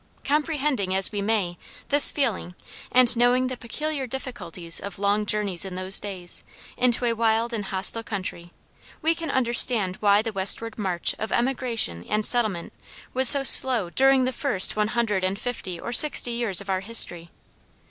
[0.23, 2.55] Comprehending, as we may, this feeling,
[2.91, 6.43] and knowing the peculiar difficulties of long journeys in those days,
[6.75, 8.51] into a wild and hostile country,
[9.03, 12.73] we can understand why the westward march of emigration and settlement
[13.13, 16.79] was so slow during the first one hundred and fifty or sixty years of our
[16.81, 17.29] history.